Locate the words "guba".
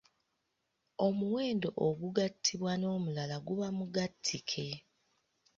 3.47-3.67